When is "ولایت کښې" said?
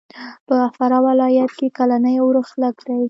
1.07-1.67